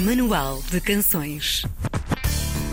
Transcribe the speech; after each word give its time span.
Manual 0.00 0.62
de 0.70 0.80
Canções. 0.80 1.64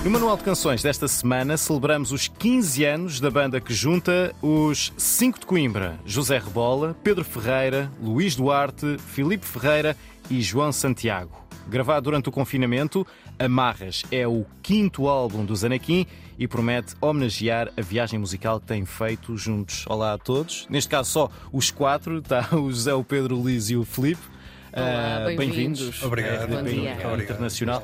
No 0.04 0.12
Manual 0.12 0.38
de 0.38 0.44
Canções 0.44 0.84
desta 0.84 1.08
semana 1.08 1.58
celebramos 1.58 2.12
os 2.12 2.28
15 2.28 2.86
anos 2.86 3.20
da 3.20 3.32
banda 3.32 3.60
que 3.60 3.74
junta 3.74 4.32
os 4.44 4.94
5 4.96 5.40
de 5.40 5.46
Coimbra: 5.48 6.00
José 6.06 6.38
Rebola, 6.38 6.96
Pedro 7.04 7.24
Ferreira, 7.24 7.92
Luís 8.00 8.36
Duarte, 8.36 8.98
Filipe 9.08 9.44
Ferreira 9.44 9.98
e 10.30 10.40
João 10.40 10.72
Santiago. 10.72 11.32
Gravado 11.68 12.04
durante 12.04 12.30
o 12.30 12.32
confinamento, 12.32 13.08
Amarras 13.40 14.04
é 14.12 14.28
o 14.28 14.46
quinto 14.62 15.08
álbum 15.08 15.44
do 15.44 15.56
Zanequim 15.56 16.06
e 16.38 16.48
promete 16.48 16.94
homenagear 17.02 17.72
a 17.76 17.82
viagem 17.82 18.20
musical 18.20 18.60
que 18.60 18.68
têm 18.68 18.86
feito 18.86 19.36
juntos. 19.36 19.84
Olá 19.88 20.14
a 20.14 20.18
todos. 20.20 20.68
Neste 20.70 20.90
caso, 20.90 21.10
só 21.10 21.32
os 21.52 21.72
quatro: 21.72 22.20
está 22.20 22.50
o 22.56 22.70
José, 22.70 22.94
o 22.94 23.04
Pedro, 23.04 23.40
o 23.40 23.48
Liz 23.48 23.72
e 23.72 23.76
o 23.76 23.84
Filipe. 23.84 24.35
Olá, 24.76 25.32
Uh, 25.32 25.38
bem-vindos. 25.38 26.04
Obrigado. 26.04 26.50
Bom 26.50 26.64
dia. 26.64 26.94
Internacional. 27.24 27.84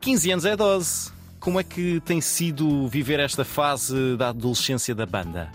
15 0.00 0.30
anos 0.32 0.44
é 0.44 0.56
dose. 0.56 1.10
Como 1.40 1.58
é 1.60 1.62
que 1.62 2.00
tem 2.00 2.20
sido 2.20 2.88
viver 2.88 3.20
esta 3.20 3.44
fase 3.44 4.16
da 4.16 4.28
adolescência 4.30 4.94
da 4.94 5.06
banda? 5.06 5.50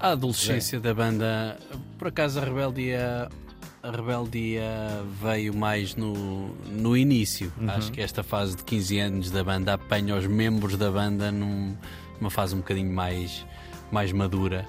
A 0.00 0.10
adolescência 0.12 0.80
da 0.80 0.92
banda, 0.94 1.58
por 1.98 2.08
acaso 2.08 2.38
a 2.40 2.44
rebeldia, 2.44 3.28
a 3.82 3.90
rebeldia 3.90 4.62
veio 5.22 5.54
mais 5.54 5.94
no, 5.94 6.48
no 6.70 6.96
início. 6.96 7.52
Acho 7.68 7.92
que 7.92 8.00
esta 8.00 8.22
fase 8.22 8.56
de 8.56 8.64
15 8.64 8.98
anos 8.98 9.30
da 9.30 9.44
banda 9.44 9.74
apanha 9.74 10.16
os 10.16 10.26
membros 10.26 10.76
da 10.76 10.90
banda 10.90 11.30
num- 11.30 11.76
numa 12.20 12.30
fase 12.30 12.54
um 12.54 12.58
bocadinho 12.58 12.92
mais, 12.92 13.44
mais 13.94 14.10
madura 14.10 14.66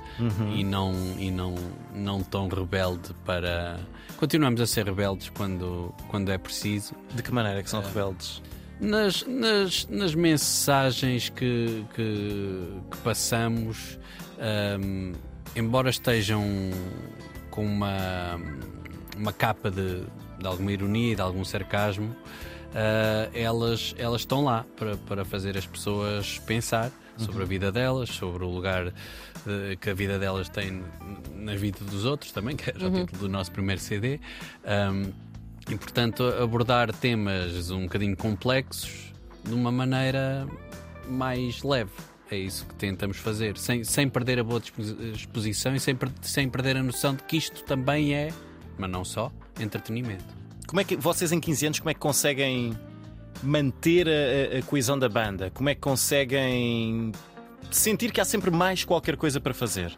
e, 0.54 0.64
não, 0.64 0.94
e 1.18 1.32
não, 1.32 1.56
não 1.94 2.22
tão 2.22 2.48
rebelde 2.48 3.10
para. 3.26 3.80
Continuamos 4.18 4.62
a 4.62 4.68
ser 4.68 4.86
rebeldes 4.86 5.30
quando, 5.30 5.92
quando 6.10 6.32
é 6.32 6.38
preciso. 6.38 6.94
De 7.14 7.24
que 7.24 7.34
maneira 7.34 7.64
que 7.64 7.70
são 7.70 7.82
rebeldes? 7.82 8.42
Nas, 8.80 9.26
nas, 9.26 9.88
nas 9.88 10.14
mensagens 10.14 11.30
que, 11.30 11.84
que, 11.96 12.68
que 12.92 12.98
passamos, 13.04 13.98
hum, 14.80 15.14
embora 15.56 15.90
estejam 15.90 16.44
com 17.50 17.66
uma, 17.66 18.40
uma 19.18 19.34
capa 19.34 19.72
de, 19.72 20.04
de 20.38 20.46
alguma 20.46 20.72
ironia 20.72 21.14
e 21.14 21.16
de 21.16 21.22
algum 21.22 21.44
sarcasmo, 21.44 22.16
ah, 22.76 23.30
elas, 23.34 23.96
elas 23.98 24.22
estão 24.22 24.44
lá 24.44 24.66
para, 24.76 24.98
para 24.98 25.26
fazer 25.26 25.58
as 25.58 25.66
pessoas 25.66 26.38
pensar 26.40 26.92
sobre 27.18 27.44
a 27.44 27.46
vida 27.46 27.72
delas, 27.72 28.10
sobre 28.10 28.44
o 28.44 28.50
lugar 28.50 28.88
eh, 28.88 29.76
que 29.80 29.90
a 29.90 29.94
vida 29.94 30.20
delas 30.20 30.50
tem 30.50 30.84
na 31.36 31.56
vida 31.56 31.80
dos 31.86 32.06
outros 32.06 32.32
também, 32.32 32.56
que 32.58 32.70
era 32.70 32.88
o 32.88 32.92
título 32.92 33.20
do 33.20 33.30
nosso 33.30 33.52
primeiro 33.52 33.82
CD. 33.82 34.20
Hum, 34.66 35.12
e, 35.70 35.76
portanto, 35.76 36.24
abordar 36.42 36.94
temas 36.94 37.72
um 37.72 37.84
bocadinho 37.84 38.16
complexos 38.16 39.14
de 39.44 39.54
uma 39.54 39.72
maneira 39.72 40.48
mais 41.08 41.64
leve. 41.64 41.92
É 42.30 42.38
isso 42.38 42.66
que 42.66 42.76
tentamos 42.76 43.18
fazer, 43.18 43.58
sem, 43.58 43.84
sem 43.84 44.10
perder 44.10 44.40
a 44.40 44.44
boa 44.44 44.62
exposição 45.14 45.76
e 45.76 45.80
sem, 45.80 45.98
sem 46.22 46.50
perder 46.50 46.78
a 46.78 46.84
noção 46.84 47.16
de 47.16 47.24
que 47.24 47.38
isto 47.38 47.64
também 47.64 48.16
é, 48.16 48.32
mas 48.78 48.90
não 48.90 49.06
só, 49.06 49.32
entretenimento. 49.60 50.26
Como 50.68 50.80
é 50.80 50.84
que 50.84 50.96
vocês 50.96 51.32
em 51.32 51.40
15 51.40 51.66
anos 51.68 51.80
como 51.80 51.92
é 51.92 51.94
que 51.94 52.00
conseguem 52.00 52.76
manter 53.44 54.08
a, 54.08 54.58
a- 54.60 54.62
coesão 54.64 54.98
da 54.98 55.10
banda? 55.10 55.52
Como 55.54 55.70
é 55.70 55.76
que 55.76 55.82
conseguem 55.82 57.12
sentir 57.72 58.12
que 58.12 58.22
há 58.22 58.26
sempre 58.26 58.52
mais 58.52 58.84
qualquer 58.84 59.18
coisa 59.18 59.40
para 59.40 59.54
fazer? 59.54 59.96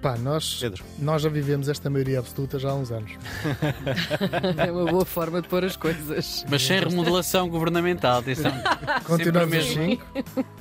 Pá, 0.00 0.16
nós, 0.16 0.58
Pedro. 0.60 0.84
nós 1.00 1.22
já 1.22 1.28
vivemos 1.28 1.68
esta 1.68 1.90
maioria 1.90 2.20
absoluta 2.20 2.56
já 2.56 2.70
há 2.70 2.74
uns 2.74 2.92
anos. 2.92 3.10
É 4.56 4.70
uma 4.70 4.84
boa 4.84 5.04
forma 5.04 5.42
de 5.42 5.48
pôr 5.48 5.64
as 5.64 5.76
coisas. 5.76 6.44
Mas 6.48 6.62
sem 6.62 6.78
remodelação 6.78 7.48
governamental, 7.48 8.20
atenção. 8.20 8.52
Continuamos 9.04 9.64
cinco, 9.64 10.04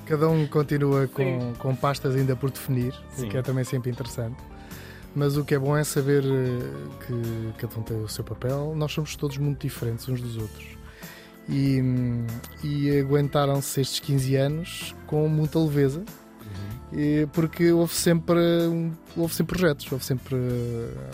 cada 0.08 0.28
um 0.28 0.48
continua 0.48 1.08
com, 1.08 1.54
com 1.60 1.76
pastas 1.76 2.16
ainda 2.16 2.36
por 2.36 2.50
definir, 2.50 2.96
Sim. 3.12 3.28
o 3.28 3.30
que 3.30 3.38
é 3.38 3.42
também 3.44 3.64
sempre 3.64 3.92
interessante. 3.92 4.38
Mas 5.16 5.38
o 5.38 5.46
que 5.46 5.54
é 5.56 5.60
bom 5.60 5.76
é 5.78 5.84
saber 5.84 6.24
eh, 6.24 7.06
que 7.06 7.54
cada 7.60 7.80
um 7.80 7.84
tem 7.84 7.98
o 8.04 8.08
seu 8.08 8.24
papel. 8.24 8.74
Nós 8.76 8.92
somos 8.92 9.16
todos 9.16 9.38
muito 9.38 9.62
diferentes 9.62 10.08
uns 10.10 10.22
dos 10.22 10.38
outros. 10.38 10.66
E, 11.50 11.82
hum, 11.82 12.26
e 12.64 13.00
aguentaram-se 13.00 13.80
estes 13.80 14.00
15 14.02 14.36
anos 14.36 14.96
com 15.06 15.28
muita 15.30 15.60
leveza, 15.60 16.04
E 16.92 17.28
porque 17.34 17.72
houve 17.72 17.94
sempre, 17.94 18.40
houve 19.16 19.34
sempre 19.34 19.58
projetos, 19.58 19.92
houve 19.92 20.06
sempre, 20.06 20.38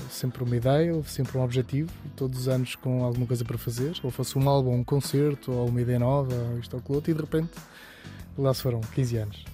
sempre 0.10 0.44
uma 0.44 0.56
ideia, 0.56 0.94
houve 0.94 1.10
sempre 1.10 1.38
um 1.38 1.44
objetivo, 1.44 1.92
todos 2.16 2.42
os 2.42 2.48
anos 2.48 2.76
com 2.76 3.04
alguma 3.04 3.26
coisa 3.26 3.44
para 3.44 3.58
fazer, 3.58 3.94
ou 4.04 4.12
fosse 4.12 4.38
um 4.38 4.48
álbum, 4.48 4.76
um 4.76 4.84
concerto, 4.84 5.52
ou 5.52 5.68
uma 5.68 5.82
ideia 5.82 5.98
nova, 6.00 6.34
ou 6.36 6.60
isto 6.60 6.74
ou 6.76 6.80
aquilo 6.80 6.96
outro, 6.96 7.12
e 7.12 7.14
de 7.14 7.22
repente 7.22 7.52
lá 8.38 8.54
se 8.54 8.62
foram 8.62 8.82
15 8.82 9.18
anos. 9.18 9.46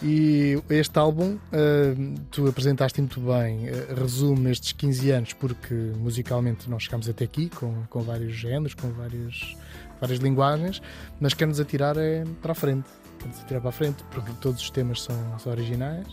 E 0.00 0.62
este 0.70 0.96
álbum, 0.96 1.38
eh, 1.50 1.94
tu 2.30 2.46
apresentaste 2.46 3.00
muito 3.00 3.20
bem, 3.20 3.66
eh, 3.66 3.94
resume 3.96 4.50
estes 4.52 4.70
15 4.72 5.10
anos, 5.10 5.32
porque 5.32 5.74
musicalmente 5.74 6.70
nós 6.70 6.84
chegamos 6.84 7.08
até 7.08 7.24
aqui, 7.24 7.48
com, 7.48 7.82
com 7.90 8.02
vários 8.02 8.32
géneros, 8.32 8.74
com 8.74 8.90
várias, 8.92 9.56
várias 10.00 10.18
linguagens, 10.18 10.82
mas 11.20 11.34
quer-nos 11.34 11.60
atirar 11.60 11.96
é 11.96 12.24
para 12.42 12.52
a 12.52 12.54
frente. 12.54 12.88
Quer-nos 13.18 13.40
atirar 13.40 13.60
para 13.60 13.70
a 13.70 13.72
frente, 13.72 14.04
porque 14.10 14.32
todos 14.40 14.62
os 14.62 14.70
temas 14.70 15.02
são, 15.02 15.38
são 15.38 15.52
originais 15.52 16.06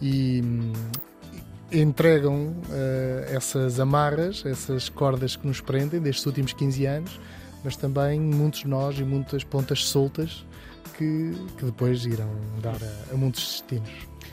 e 0.00 0.42
entregam 1.72 2.54
eh, 2.70 3.32
essas 3.32 3.78
amarras, 3.78 4.44
essas 4.44 4.88
cordas 4.88 5.36
que 5.36 5.46
nos 5.46 5.60
prendem 5.60 6.00
destes 6.00 6.26
últimos 6.26 6.52
15 6.52 6.86
anos, 6.86 7.20
mas 7.62 7.76
também 7.76 8.20
muitos 8.20 8.64
nós 8.64 8.98
e 8.98 9.04
muitas 9.04 9.44
pontas 9.44 9.84
soltas 9.84 10.44
que, 10.96 11.32
que 11.56 11.64
depois 11.64 12.04
irão 12.04 12.30
dar 12.60 12.76
a, 12.76 13.14
a 13.14 13.16
muitos 13.16 13.42
destinos. 13.42 13.90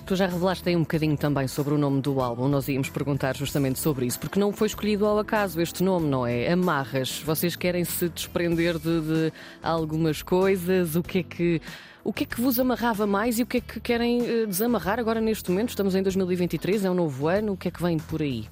Tu 0.07 0.15
já 0.15 0.25
revelaste 0.25 0.69
aí 0.69 0.73
um 0.73 0.83
bocadinho 0.83 1.17
também 1.17 1.49
sobre 1.49 1.73
o 1.73 1.77
nome 1.77 1.99
do 1.99 2.21
álbum. 2.21 2.47
Nós 2.47 2.69
íamos 2.69 2.89
perguntar 2.89 3.35
justamente 3.35 3.77
sobre 3.77 4.05
isso, 4.05 4.17
porque 4.17 4.39
não 4.39 4.53
foi 4.53 4.67
escolhido 4.67 5.05
ao 5.05 5.19
acaso 5.19 5.59
este 5.59 5.83
nome, 5.83 6.07
não 6.07 6.25
é? 6.25 6.49
Amarras. 6.49 7.19
Vocês 7.19 7.57
querem 7.57 7.83
se 7.83 8.07
desprender 8.07 8.79
de, 8.79 9.01
de 9.01 9.33
algumas 9.61 10.21
coisas? 10.21 10.95
O 10.95 11.03
que 11.03 11.19
é 11.19 11.23
que. 11.23 11.61
O 12.05 12.13
que 12.13 12.23
é 12.23 12.25
que 12.25 12.39
vos 12.39 12.57
amarrava 12.57 13.05
mais 13.05 13.37
e 13.37 13.43
o 13.43 13.45
que 13.45 13.57
é 13.57 13.59
que 13.59 13.81
querem 13.81 14.25
eh, 14.25 14.45
desamarrar 14.45 14.97
agora 14.97 15.19
neste 15.19 15.51
momento? 15.51 15.71
Estamos 15.71 15.93
em 15.93 16.01
2023, 16.01 16.85
é 16.85 16.89
um 16.89 16.93
novo 16.93 17.27
ano, 17.27 17.51
o 17.51 17.57
que 17.57 17.67
é 17.67 17.71
que 17.71 17.83
vem 17.83 17.99
por 17.99 18.21
aí? 18.21 18.47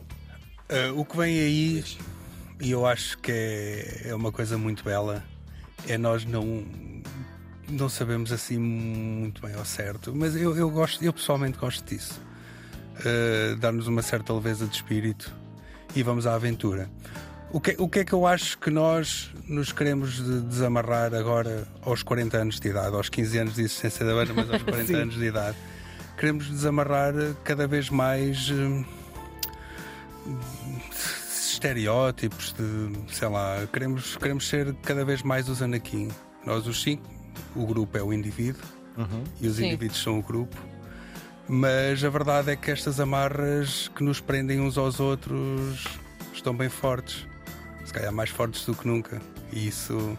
Uh, 0.70 1.00
o 1.00 1.06
que 1.06 1.16
vem 1.16 1.40
aí, 1.40 1.86
e 2.60 2.72
eu 2.72 2.86
acho 2.86 3.18
que 3.20 3.32
é, 3.32 4.10
é 4.10 4.16
uma 4.16 4.30
coisa 4.30 4.58
muito 4.58 4.84
bela, 4.84 5.24
é 5.88 5.98
nós 5.98 6.26
não, 6.26 6.66
não 7.70 7.90
sabemos 7.90 8.32
assim 8.32 8.58
muito 8.58 9.42
bem 9.42 9.56
ao 9.56 9.66
certo, 9.66 10.14
mas 10.16 10.36
eu, 10.36 10.56
eu, 10.56 10.70
gosto, 10.70 11.04
eu 11.04 11.12
pessoalmente 11.14 11.58
gosto 11.58 11.84
disso. 11.88 12.22
Uh, 13.00 13.56
Dar-nos 13.58 13.88
uma 13.88 14.02
certa 14.02 14.34
leveza 14.34 14.66
de 14.66 14.76
espírito 14.76 15.34
e 15.96 16.02
vamos 16.04 16.26
à 16.26 16.36
aventura. 16.36 16.90
O 17.52 17.60
que, 17.60 17.76
o 17.78 17.88
que 17.88 18.00
é 18.00 18.06
que 18.06 18.14
eu 18.14 18.26
acho 18.28 18.58
que 18.58 18.70
nós 18.70 19.32
nos 19.48 19.72
queremos 19.72 20.16
de- 20.24 20.42
desamarrar 20.42 21.14
agora 21.14 21.68
aos 21.82 22.04
40 22.04 22.38
anos 22.38 22.60
de 22.60 22.68
idade, 22.70 22.96
aos 22.96 23.08
15 23.10 23.38
anos 23.38 23.56
de 23.56 23.62
existência 23.62 24.06
da 24.06 24.14
banda, 24.14 24.34
mas 24.34 24.50
aos 24.50 24.64
40 24.64 24.86
Sim. 24.88 24.96
anos 24.96 25.16
de 25.16 25.26
idade? 25.26 25.58
Queremos 26.18 26.50
desamarrar 26.50 27.14
cada 27.44 27.68
vez 27.68 27.90
mais. 27.90 28.50
hum, 28.50 28.84
estereótipos 31.52 32.54
de, 32.54 33.14
sei 33.14 33.28
lá, 33.30 33.66
queremos, 33.72 34.16
queremos 34.18 34.48
ser 34.48 34.74
cada 34.84 35.06
vez 35.06 35.22
mais 35.24 35.48
os 35.48 35.62
Anakin. 35.62 36.10
Nós, 36.46 36.68
os 36.68 36.82
cinco, 36.82 37.04
o 37.56 37.66
grupo 37.66 37.98
é 37.98 38.04
o 38.04 38.14
indivíduo 38.14 38.62
e 39.42 39.48
os 39.48 39.58
Sim. 39.58 39.68
indivíduos 39.68 40.02
são 40.02 40.20
o 40.20 40.22
grupo. 40.22 40.56
Mas 41.48 42.04
a 42.04 42.10
verdade 42.10 42.52
é 42.52 42.56
que 42.56 42.72
estas 42.72 43.00
amarras 43.00 43.90
que 43.96 44.04
nos 44.04 44.20
prendem 44.20 44.60
uns 44.60 44.78
aos 44.78 45.00
outros 45.00 45.86
estão 46.34 46.56
bem 46.56 46.70
fortes. 46.70 47.28
Se 47.86 47.94
calhar 47.94 48.12
mais 48.12 48.30
fortes 48.32 48.66
do 48.66 48.74
que 48.74 48.88
nunca. 48.88 49.22
E 49.52 49.68
isso, 49.68 50.18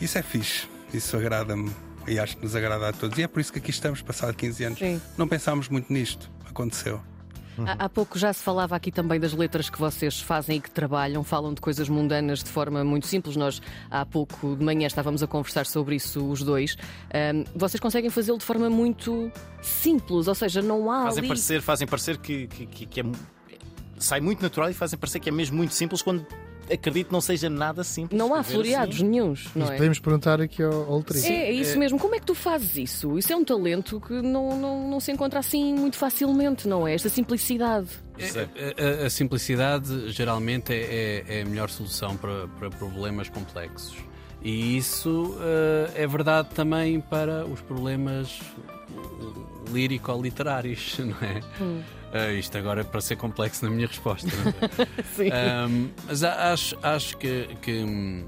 isso 0.00 0.18
é 0.18 0.22
fixe. 0.22 0.68
Isso 0.92 1.16
agrada-me 1.16 1.70
e 2.06 2.18
acho 2.18 2.36
que 2.36 2.42
nos 2.42 2.54
agrada 2.54 2.88
a 2.88 2.92
todos. 2.92 3.16
E 3.18 3.22
é 3.22 3.28
por 3.28 3.40
isso 3.40 3.52
que 3.52 3.58
aqui 3.58 3.70
estamos, 3.70 4.02
passado 4.02 4.34
15 4.34 4.64
anos. 4.64 4.78
Sim. 4.78 5.00
Não 5.16 5.26
pensámos 5.26 5.68
muito 5.68 5.92
nisto. 5.92 6.30
Aconteceu. 6.44 7.00
Há, 7.58 7.84
há 7.84 7.88
pouco 7.88 8.18
já 8.18 8.32
se 8.32 8.42
falava 8.42 8.74
aqui 8.76 8.90
também 8.90 9.20
das 9.20 9.32
letras 9.32 9.68
que 9.68 9.78
vocês 9.78 10.20
fazem 10.20 10.56
e 10.56 10.60
que 10.60 10.70
trabalham, 10.70 11.22
falam 11.22 11.52
de 11.52 11.60
coisas 11.60 11.88
mundanas 11.88 12.42
de 12.42 12.48
forma 12.50 12.82
muito 12.84 13.06
simples. 13.06 13.36
Nós 13.36 13.60
há 13.90 14.04
pouco 14.06 14.56
de 14.56 14.64
manhã 14.64 14.86
estávamos 14.86 15.22
a 15.22 15.26
conversar 15.26 15.66
sobre 15.66 15.96
isso 15.96 16.24
os 16.26 16.42
dois. 16.42 16.76
Ahm, 17.12 17.44
vocês 17.54 17.80
conseguem 17.80 18.08
fazê-lo 18.10 18.38
de 18.38 18.44
forma 18.44 18.70
muito 18.70 19.30
simples, 19.60 20.26
ou 20.28 20.34
seja, 20.34 20.62
não 20.62 20.90
há 20.90 21.04
Fazem 21.04 21.18
ali. 21.20 21.28
parecer, 21.28 21.60
fazem 21.62 21.86
parecer 21.86 22.16
que, 22.18 22.46
que, 22.46 22.66
que- 22.66 22.86
que 22.86 23.00
é, 23.00 23.04
sai 23.98 24.20
muito 24.20 24.40
natural 24.42 24.70
e 24.70 24.74
fazem 24.74 24.98
parecer 24.98 25.20
que 25.20 25.28
é 25.28 25.32
mesmo 25.32 25.56
muito 25.56 25.74
simples 25.74 26.00
quando 26.02 26.26
acredito 26.72 27.10
não 27.12 27.20
seja 27.20 27.48
nada 27.50 27.82
simples. 27.84 28.18
Não 28.18 28.34
há 28.34 28.40
Escrever 28.40 28.62
floreados 28.64 28.96
assim. 28.96 29.08
nenhuns, 29.08 29.48
não 29.54 29.64
Isso 29.64 29.72
é? 29.72 29.76
podemos 29.76 29.98
perguntar 29.98 30.40
aqui 30.40 30.62
ao, 30.62 30.72
ao. 30.92 31.04
É, 31.14 31.28
é 31.28 31.52
isso 31.52 31.78
mesmo. 31.78 31.98
Como 31.98 32.14
é 32.14 32.20
que 32.20 32.26
tu 32.26 32.34
fazes 32.34 32.76
isso? 32.76 33.18
Isso 33.18 33.32
é 33.32 33.36
um 33.36 33.44
talento 33.44 34.00
que 34.00 34.14
não, 34.22 34.56
não, 34.58 34.88
não 34.90 35.00
se 35.00 35.10
encontra 35.12 35.38
assim 35.40 35.74
muito 35.74 35.96
facilmente, 35.96 36.66
não 36.68 36.86
é? 36.86 36.94
Esta 36.94 37.08
simplicidade. 37.08 37.88
A, 38.18 39.02
a- 39.02 39.06
a 39.06 39.10
simplicidade 39.10 40.10
geralmente 40.10 40.72
é, 40.72 41.24
é- 41.28 41.38
é 41.38 41.42
a 41.42 41.44
melhor 41.46 41.70
solução 41.70 42.16
para, 42.16 42.46
para 42.58 42.70
problemas 42.70 43.28
complexos. 43.28 43.96
E 44.42 44.76
isso 44.76 45.34
uh, 45.36 45.90
é 45.94 46.06
verdade 46.06 46.48
também 46.54 46.98
para 47.00 47.44
os 47.44 47.60
problemas 47.60 48.40
lírico-literários, 49.70 50.98
não 51.00 51.16
é? 51.26 51.40
Hum. 51.62 51.82
Uh, 52.12 52.32
isto 52.32 52.58
agora 52.58 52.80
é 52.80 52.84
para 52.84 53.00
ser 53.00 53.16
complexo 53.16 53.64
na 53.64 53.70
minha 53.70 53.86
resposta. 53.86 54.28
É? 54.28 55.02
sim. 55.14 55.30
Um, 55.30 55.90
mas 56.06 56.24
acho, 56.24 56.76
acho 56.82 57.16
que, 57.16 57.48
que, 57.62 58.24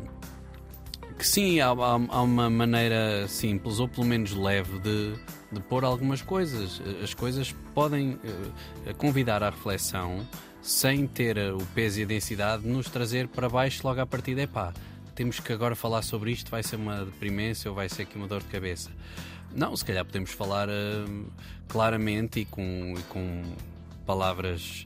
que 1.19 1.27
sim, 1.27 1.61
há, 1.61 1.69
há, 1.69 1.95
há, 2.09 2.23
uma 2.23 2.49
maneira 2.49 3.27
simples, 3.27 3.81
ou 3.81 3.89
pelo 3.89 4.07
menos 4.07 4.33
leve, 4.33 4.79
de, 4.79 5.15
de 5.51 5.61
pôr 5.61 5.85
algumas 5.85 6.23
coisas. 6.23 6.81
As 7.03 7.13
coisas 7.13 7.53
podem 7.75 8.13
uh, 8.13 8.95
convidar 8.97 9.43
à 9.43 9.51
reflexão 9.51 10.25
sem 10.61 11.09
ter 11.09 11.37
o 11.53 11.59
peso 11.75 11.99
e 12.01 12.03
a 12.05 12.07
densidade 12.07 12.63
de 12.63 12.69
nos 12.69 12.89
trazer 12.89 13.27
para 13.27 13.49
baixo 13.49 13.81
logo 13.85 14.01
à 14.01 14.07
partida. 14.07 14.43
É 14.43 14.47
pá, 14.47 14.73
temos 15.15 15.41
que 15.41 15.53
agora 15.53 15.75
falar 15.75 16.03
sobre 16.03 16.31
isto, 16.31 16.51
vai 16.51 16.63
ser 16.63 16.77
uma 16.77 17.05
deprimência 17.05 17.69
ou 17.69 17.75
vai 17.75 17.89
ser 17.89 18.03
aqui 18.03 18.17
uma 18.17 18.29
dor 18.29 18.43
de 18.43 18.49
cabeça. 18.49 18.91
Não, 19.55 19.77
se 19.77 19.85
calhar 19.85 20.05
podemos 20.05 20.31
falar 20.31 20.69
uh, 20.69 21.27
claramente 21.69 22.41
e 22.41 22.45
com, 22.45 22.95
e 22.97 23.03
com 23.03 23.43
palavras 24.03 24.85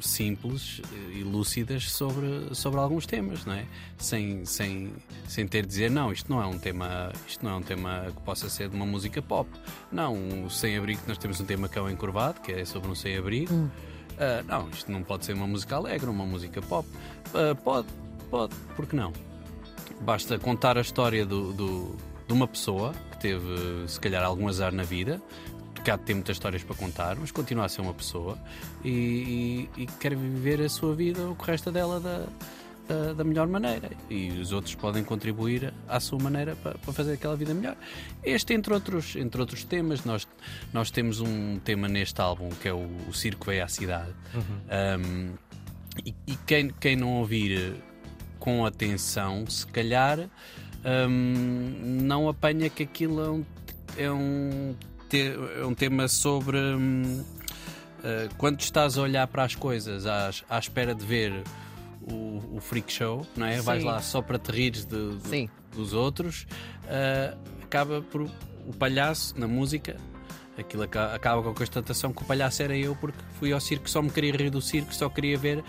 simples 0.00 0.82
e 1.12 1.22
lúcidas 1.22 1.90
sobre, 1.90 2.54
sobre 2.54 2.78
alguns 2.78 3.06
temas, 3.06 3.44
não 3.44 3.54
é? 3.54 3.64
Sem, 3.96 4.44
sem, 4.44 4.92
sem 5.26 5.46
ter 5.46 5.62
de 5.62 5.68
dizer, 5.68 5.90
não, 5.90 6.12
isto 6.12 6.30
não 6.30 6.42
é 6.42 6.46
um 6.46 6.58
tema, 6.58 7.12
isto 7.26 7.44
não 7.44 7.52
é 7.52 7.54
um 7.56 7.62
tema 7.62 8.06
que 8.14 8.22
possa 8.22 8.48
ser 8.48 8.68
de 8.68 8.76
uma 8.76 8.86
música 8.86 9.22
pop. 9.22 9.48
Não, 9.90 10.44
o 10.44 10.50
sem 10.50 10.76
abrigo, 10.76 11.00
nós 11.06 11.18
temos 11.18 11.40
um 11.40 11.44
tema 11.44 11.68
cão 11.68 11.90
encurvado, 11.90 12.40
que 12.40 12.52
é 12.52 12.64
sobre 12.64 12.90
um 12.90 12.94
sem 12.94 13.16
abrigo. 13.16 13.52
Hum. 13.54 13.70
Uh, 14.12 14.44
não, 14.46 14.68
isto 14.68 14.92
não 14.92 15.02
pode 15.02 15.24
ser 15.24 15.32
uma 15.32 15.46
música 15.46 15.76
alegre, 15.76 16.10
uma 16.10 16.26
música 16.26 16.60
pop. 16.60 16.86
Uh, 17.28 17.54
pode, 17.62 17.88
pode, 18.30 18.54
porque 18.76 18.94
não? 18.94 19.12
Basta 20.02 20.38
contar 20.38 20.76
a 20.76 20.82
história 20.82 21.24
do, 21.24 21.52
do, 21.52 21.96
de 22.26 22.32
uma 22.32 22.46
pessoa 22.46 22.92
que 23.10 23.18
teve, 23.18 23.88
se 23.88 23.98
calhar, 23.98 24.22
algum 24.22 24.48
azar 24.48 24.72
na 24.72 24.82
vida, 24.82 25.20
de 25.82 26.04
ter 26.04 26.14
muitas 26.14 26.36
histórias 26.36 26.62
para 26.62 26.76
contar, 26.76 27.16
mas 27.16 27.30
continua 27.30 27.64
a 27.64 27.68
ser 27.68 27.80
uma 27.80 27.94
pessoa 27.94 28.38
e, 28.84 29.68
e, 29.76 29.82
e 29.82 29.86
quer 29.86 30.14
viver 30.14 30.60
a 30.60 30.68
sua 30.68 30.94
vida, 30.94 31.28
o 31.28 31.34
que 31.34 31.46
resta 31.46 31.72
dela 31.72 31.98
da, 32.00 32.26
da, 32.88 33.12
da, 33.12 33.24
melhor 33.24 33.46
maneira. 33.46 33.90
E 34.08 34.30
os 34.30 34.52
outros 34.52 34.74
podem 34.74 35.04
contribuir 35.04 35.72
à 35.88 36.00
sua 36.00 36.18
maneira 36.18 36.56
para, 36.56 36.78
para, 36.78 36.92
fazer 36.92 37.14
aquela 37.14 37.36
vida 37.36 37.54
melhor. 37.54 37.76
Este, 38.22 38.54
entre 38.54 38.74
outros, 38.74 39.16
entre 39.16 39.40
outros 39.40 39.64
temas, 39.64 40.04
nós, 40.04 40.26
nós 40.72 40.90
temos 40.90 41.20
um 41.20 41.58
tema 41.58 41.88
neste 41.88 42.20
álbum 42.20 42.48
que 42.50 42.68
é 42.68 42.72
o, 42.72 42.88
o 43.08 43.12
Circo 43.12 43.46
Veio 43.46 43.64
à 43.64 43.68
Cidade. 43.68 44.12
Uhum. 44.34 45.00
Um, 45.00 45.34
e, 46.04 46.14
e 46.26 46.36
quem, 46.46 46.70
quem 46.80 46.96
não 46.96 47.18
ouvir 47.18 47.74
com 48.38 48.64
atenção, 48.64 49.46
se 49.46 49.66
calhar 49.66 50.18
um, 50.84 52.00
não 52.02 52.28
apanha 52.28 52.70
que 52.70 52.82
aquilo 52.82 53.22
é 53.22 53.30
um, 53.30 53.44
é 53.96 54.10
um 54.10 54.74
é 55.16 55.64
um 55.64 55.74
tema 55.74 56.08
sobre 56.08 56.58
hum, 56.58 57.24
uh, 57.98 58.34
quando 58.36 58.60
estás 58.60 58.98
a 58.98 59.02
olhar 59.02 59.26
para 59.26 59.44
as 59.44 59.54
coisas 59.54 60.06
à, 60.06 60.30
à 60.48 60.58
espera 60.58 60.94
de 60.94 61.04
ver 61.04 61.42
o, 62.02 62.56
o 62.56 62.60
freak 62.60 62.92
show, 62.92 63.26
não 63.36 63.46
é? 63.46 63.58
Sim. 63.58 63.62
Vais 63.62 63.84
lá 63.84 64.00
só 64.00 64.22
para 64.22 64.38
te 64.38 64.50
rires 64.50 64.84
de, 64.84 65.16
de, 65.16 65.50
dos 65.74 65.92
outros, 65.92 66.46
uh, 66.84 67.36
acaba 67.62 68.02
por 68.02 68.22
o 68.22 68.72
palhaço 68.78 69.38
na 69.38 69.48
música. 69.48 69.96
Aquilo 70.58 70.82
acaba 70.82 71.42
com 71.42 71.50
a 71.50 71.54
constatação 71.54 72.12
que 72.12 72.22
o 72.22 72.24
palhaço 72.24 72.62
era 72.62 72.76
eu 72.76 72.94
porque 72.94 73.18
fui 73.38 73.52
ao 73.52 73.60
circo, 73.60 73.88
só 73.88 74.02
me 74.02 74.10
queria 74.10 74.32
rir 74.32 74.50
do 74.50 74.60
circo, 74.60 74.94
só 74.94 75.08
queria 75.08 75.38
ver. 75.38 75.64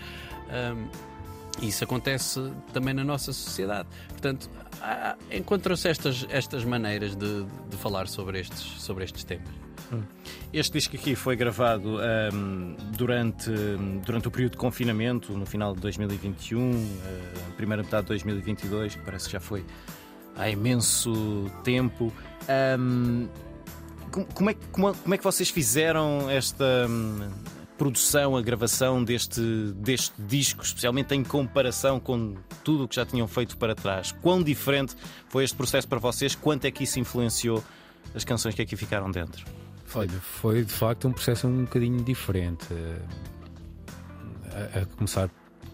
Um, 0.50 1.11
isso 1.60 1.84
acontece 1.84 2.40
também 2.72 2.94
na 2.94 3.04
nossa 3.04 3.32
sociedade. 3.32 3.88
Portanto, 4.08 4.48
encontram-se 5.30 5.88
estas, 5.88 6.26
estas 6.30 6.64
maneiras 6.64 7.14
de, 7.14 7.44
de 7.68 7.76
falar 7.76 8.08
sobre 8.08 8.40
estes, 8.40 8.82
sobre 8.82 9.04
estes 9.04 9.24
temas. 9.24 9.48
Hum. 9.92 10.02
Este 10.52 10.72
disco 10.72 10.96
aqui 10.96 11.14
foi 11.14 11.36
gravado 11.36 11.98
um, 12.32 12.76
durante, 12.96 13.50
durante 14.04 14.28
o 14.28 14.30
período 14.30 14.52
de 14.52 14.58
confinamento, 14.58 15.36
no 15.36 15.44
final 15.44 15.74
de 15.74 15.80
2021, 15.80 16.70
uh, 16.70 17.52
primeira 17.56 17.82
metade 17.82 18.04
de 18.04 18.08
2022, 18.08 18.96
que 18.96 19.02
parece 19.02 19.26
que 19.26 19.32
já 19.32 19.40
foi 19.40 19.64
há 20.36 20.48
imenso 20.48 21.50
tempo. 21.62 22.12
Um, 22.78 23.28
como, 24.34 24.50
é, 24.50 24.54
como, 24.72 24.94
como 24.94 25.14
é 25.14 25.18
que 25.18 25.24
vocês 25.24 25.50
fizeram 25.50 26.28
esta. 26.30 26.86
Um, 26.88 27.30
produção, 27.76 28.36
a 28.36 28.42
gravação 28.42 29.02
deste, 29.02 29.40
deste 29.76 30.20
disco, 30.22 30.62
especialmente 30.62 31.14
em 31.14 31.24
comparação 31.24 31.98
com 31.98 32.36
tudo 32.62 32.84
o 32.84 32.88
que 32.88 32.96
já 32.96 33.04
tinham 33.04 33.26
feito 33.26 33.56
para 33.56 33.74
trás? 33.74 34.12
Quão 34.12 34.42
diferente 34.42 34.94
foi 35.28 35.44
este 35.44 35.56
processo 35.56 35.88
para 35.88 35.98
vocês? 35.98 36.34
Quanto 36.34 36.64
é 36.64 36.70
que 36.70 36.84
isso 36.84 37.00
influenciou 37.00 37.62
as 38.14 38.24
canções 38.24 38.54
que 38.54 38.62
aqui 38.62 38.76
ficaram 38.76 39.10
dentro? 39.10 39.44
Olha, 39.94 40.08
foi 40.08 40.64
de 40.64 40.72
facto 40.72 41.08
um 41.08 41.12
processo 41.12 41.46
um 41.46 41.64
bocadinho 41.64 42.02
diferente. 42.02 42.66
A, 44.74 44.80
a 44.80 44.86
começar 44.86 45.28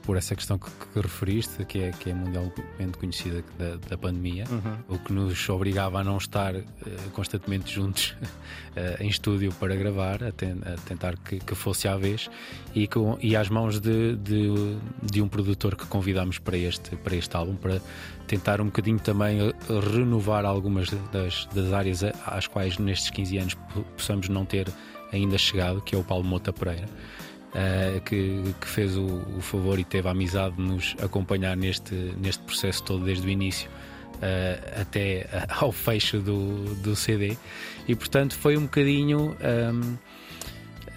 por 0.08 0.16
essa 0.16 0.34
questão 0.34 0.58
que, 0.58 0.70
que, 0.70 1.00
referiste, 1.02 1.66
que 1.66 1.82
é, 1.82 1.90
que 1.90 2.08
é 2.08 2.14
mundialmente 2.14 2.96
conhecida 2.98 3.44
da, 3.58 3.76
da 3.90 3.98
pandemia, 3.98 4.46
uhum. 4.50 4.96
o 4.96 4.98
que 4.98 5.12
nos 5.12 5.46
obrigava 5.50 6.00
a 6.00 6.02
não 6.02 6.16
estar 6.16 6.54
uh, 6.54 6.64
constantemente 7.12 7.74
juntos 7.74 8.16
uh, 8.22 8.96
em 9.04 9.08
estúdio 9.10 9.52
para 9.60 9.76
gravar, 9.76 10.24
a, 10.24 10.32
ten, 10.32 10.60
a 10.64 10.80
tentar 10.88 11.14
que, 11.18 11.38
que, 11.38 11.54
fosse 11.54 11.86
à 11.86 11.94
vez, 11.98 12.30
e, 12.74 12.88
com, 12.88 13.18
e 13.20 13.36
às 13.36 13.50
mãos 13.50 13.80
de, 13.80 14.16
de, 14.16 14.78
de, 15.02 15.20
um 15.20 15.28
produtor 15.28 15.76
que 15.76 15.84
convidámos 15.84 16.38
para 16.38 16.56
este, 16.56 16.96
para 16.96 17.14
este 17.14 17.36
álbum, 17.36 17.54
para 17.54 17.78
tentar 18.26 18.62
um 18.62 18.66
bocadinho 18.66 18.98
também 18.98 19.38
eh, 19.40 19.52
renovar 19.94 20.46
algumas 20.46 20.88
das, 21.12 21.44
das 21.54 21.70
áreas 21.74 22.02
às 22.24 22.46
quais 22.46 22.78
nestes 22.78 23.10
15 23.10 23.36
anos 23.36 23.54
possamos 23.94 24.30
não 24.30 24.46
ter 24.46 24.68
ainda 25.12 25.36
chegado, 25.36 25.82
que 25.82 25.94
é 25.94 25.98
o 25.98 26.02
Paulo 26.02 26.24
Mota 26.24 26.50
Pereira. 26.50 26.88
Uh, 27.48 27.98
que, 28.02 28.54
que, 28.60 28.68
fez 28.68 28.94
o, 28.94 29.06
o, 29.38 29.40
favor 29.40 29.78
e 29.78 29.84
teve 29.84 30.06
a 30.06 30.10
amizade 30.10 30.56
de 30.56 30.60
nos 30.60 30.94
acompanhar 31.02 31.56
neste, 31.56 31.94
neste 32.20 32.42
processo 32.42 32.82
todo 32.82 33.06
desde 33.06 33.26
o 33.26 33.30
início 33.30 33.70
uh, 34.16 34.80
até 34.82 35.26
ao 35.48 35.72
fecho 35.72 36.18
do, 36.18 36.74
do 36.76 36.94
CD 36.94 37.38
e 37.88 37.94
portanto 37.94 38.36
foi 38.36 38.54
um 38.58 38.64
bocadinho 38.64 39.34
um, 39.40 39.96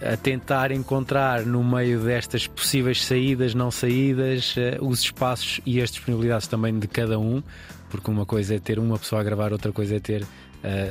a 0.06 0.18
tentar 0.18 0.74
encontrar 0.74 1.46
no 1.46 1.64
meio 1.64 2.02
destas 2.02 2.48
possíveis 2.48 3.06
saídas, 3.06 3.56
não 3.56 3.72
saídas, 3.72 4.54
uh, 4.58 4.86
os 4.86 5.00
espaços 5.00 5.62
e 5.66 5.82
as 5.82 5.90
disponibilidades 5.90 6.48
também 6.48 6.78
de 6.78 6.88
cada 6.88 7.18
um, 7.18 7.42
porque 7.90 8.12
uma 8.12 8.26
coisa 8.26 8.56
é 8.56 8.60
ter 8.60 8.78
uma 8.78 9.00
pessoa 9.00 9.22
a 9.22 9.24
gravar, 9.24 9.54
outra 9.54 9.72
coisa 9.72 9.96
é 9.96 10.00
ter 10.02 10.28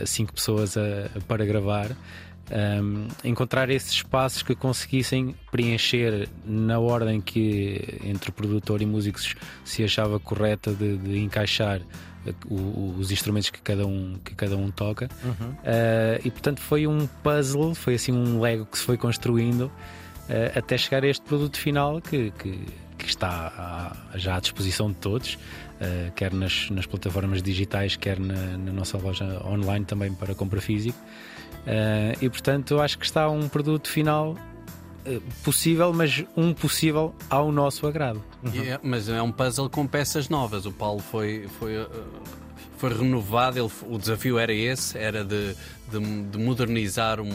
cinco 0.04 0.32
pessoas 0.32 0.76
a, 0.76 1.08
para 1.28 1.44
gravar 1.44 1.94
um, 2.50 3.06
encontrar 3.24 3.70
esses 3.70 3.92
espaços 3.92 4.42
que 4.42 4.54
conseguissem 4.54 5.34
preencher 5.50 6.28
na 6.44 6.78
ordem 6.78 7.20
que 7.20 8.00
entre 8.04 8.32
produtor 8.32 8.82
e 8.82 8.86
músicos 8.86 9.34
se 9.64 9.84
achava 9.84 10.18
correta 10.18 10.72
de, 10.72 10.96
de 10.96 11.18
encaixar 11.18 11.80
uh, 11.80 12.94
os 12.98 13.10
instrumentos 13.10 13.50
que 13.50 13.60
cada 13.60 13.86
um, 13.86 14.18
que 14.24 14.34
cada 14.34 14.56
um 14.56 14.70
toca. 14.70 15.08
Uhum. 15.24 15.50
Uh, 15.50 16.20
e 16.24 16.30
portanto 16.30 16.60
foi 16.60 16.86
um 16.86 17.06
puzzle, 17.22 17.74
foi 17.74 17.94
assim 17.94 18.12
um 18.12 18.40
Lego 18.40 18.66
que 18.66 18.78
se 18.78 18.84
foi 18.84 18.96
construindo 18.96 19.62
uh, 19.66 20.58
até 20.58 20.76
chegar 20.76 21.04
a 21.04 21.08
este 21.08 21.22
produto 21.22 21.56
final 21.56 22.00
que, 22.00 22.32
que, 22.32 22.58
que 22.98 23.06
está 23.06 23.96
à, 24.12 24.18
já 24.18 24.36
à 24.36 24.40
disposição 24.40 24.88
de 24.90 24.96
todos. 24.96 25.38
Uh, 25.80 26.12
quer 26.14 26.30
nas, 26.34 26.68
nas, 26.68 26.84
plataformas 26.84 27.42
digitais, 27.42 27.96
quer 27.96 28.20
na, 28.20 28.58
na, 28.58 28.70
nossa 28.70 28.98
loja 28.98 29.24
online 29.46 29.86
também 29.86 30.12
para 30.12 30.34
compra 30.34 30.60
física. 30.60 30.98
Uh, 31.60 32.16
e 32.20 32.28
portanto, 32.28 32.80
acho 32.80 32.98
que 32.98 33.04
está 33.04 33.28
um 33.28 33.48
produto 33.48 33.88
final 33.88 34.32
uh, 35.06 35.22
possível, 35.44 35.92
mas 35.92 36.24
um 36.36 36.52
possível 36.54 37.14
ao 37.28 37.52
nosso 37.52 37.86
agrado. 37.86 38.22
Uhum. 38.42 38.52
Yeah, 38.54 38.80
mas 38.82 39.08
é 39.08 39.20
um 39.20 39.30
puzzle 39.30 39.68
com 39.68 39.86
peças 39.86 40.28
novas. 40.28 40.66
O 40.66 40.72
Paulo 40.72 41.00
foi. 41.00 41.48
foi 41.58 41.76
uh, 41.76 41.88
foi 42.76 42.96
renovado, 42.96 43.58
ele, 43.58 43.70
o 43.90 43.98
desafio 43.98 44.38
era 44.38 44.54
esse, 44.54 44.96
era 44.96 45.22
de, 45.22 45.54
de, 45.90 46.22
de 46.30 46.38
modernizar 46.38 47.20
um, 47.20 47.30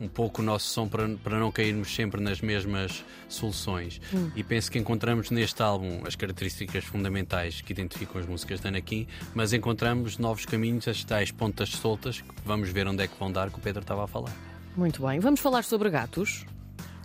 um 0.00 0.08
pouco 0.08 0.40
o 0.40 0.44
nosso 0.44 0.66
som 0.66 0.88
para, 0.88 1.08
para 1.22 1.38
não 1.38 1.52
cairmos 1.52 1.94
sempre 1.94 2.20
nas 2.20 2.40
mesmas 2.40 3.04
soluções. 3.28 4.00
Hum. 4.12 4.30
E 4.34 4.42
penso 4.42 4.70
que 4.70 4.78
encontramos 4.78 5.30
neste 5.30 5.62
álbum 5.62 6.02
as 6.06 6.16
características 6.16 6.84
fundamentais 6.84 7.60
que 7.60 7.72
identificam 7.72 8.20
as 8.20 8.26
músicas 8.26 8.60
da 8.60 8.68
Anakin, 8.68 9.06
mas 9.34 9.52
encontramos 9.52 10.18
novos 10.18 10.46
caminhos, 10.46 10.88
as 10.88 11.04
tais 11.04 11.30
pontas 11.30 11.70
soltas, 11.70 12.20
que 12.20 12.28
vamos 12.44 12.70
ver 12.70 12.86
onde 12.86 13.04
é 13.04 13.06
que 13.06 13.18
vão 13.18 13.30
dar, 13.30 13.50
que 13.50 13.58
o 13.58 13.60
Pedro 13.60 13.82
estava 13.82 14.04
a 14.04 14.06
falar. 14.06 14.32
Muito 14.76 15.06
bem, 15.06 15.20
vamos 15.20 15.40
falar 15.40 15.64
sobre 15.64 15.90
gatos. 15.90 16.46